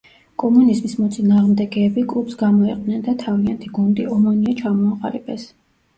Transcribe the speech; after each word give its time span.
კომუნიზმის 0.43 0.95
მოწინააღმდეგეები 1.01 2.05
კლუბს 2.13 2.39
გამოეყვნენ 2.41 3.05
და 3.09 3.15
თავიანთი 3.25 3.73
გუნდი, 3.77 4.09
„ომონია“ 4.17 4.61
ჩამოაყალიბეს. 4.63 5.47